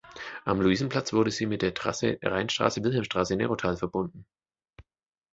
[0.45, 4.25] Am Luisenplatz wurde sie mit der Trasse Rheinstraße–Wilhelmstraße–Nerotal verbunden.